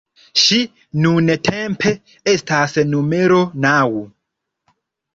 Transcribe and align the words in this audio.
Ŝi 0.43 0.55
nuntempe 1.05 1.93
estas 2.35 2.77
numero 2.97 3.41
naŭ. 3.69 3.81